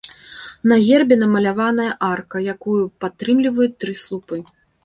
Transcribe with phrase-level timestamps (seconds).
[0.71, 4.35] На гербе намаляваная арка, якую падтрымліваюць тры слупа.